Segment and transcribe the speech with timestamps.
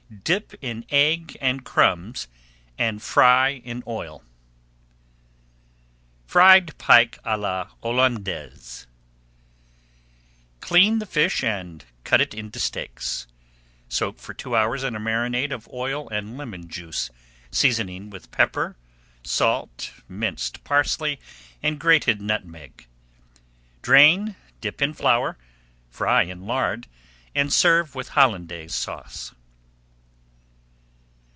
[0.25, 2.27] Dip in egg and crumbs
[2.77, 4.23] and fry in oil.
[6.27, 8.87] FRIED PIKE À LA HOLLANDAISE
[10.59, 13.25] Clean the fish and cut it into steaks.
[13.87, 17.09] Soak for two hours in a marinade of oil and lemon juice,
[17.49, 18.75] seasoning with pepper,
[19.23, 21.19] salt, minced [Page 246] parsley,
[21.63, 22.85] and grated nutmeg.
[23.81, 25.37] Drain, dip in flour,
[25.89, 26.87] fry in lard,
[27.33, 29.33] and serve with Hollandaise Sauce.